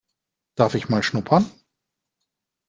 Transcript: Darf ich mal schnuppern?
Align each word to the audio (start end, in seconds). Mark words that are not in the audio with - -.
Darf 0.57 0.73
ich 0.73 0.89
mal 0.89 1.03
schnuppern? 1.03 1.45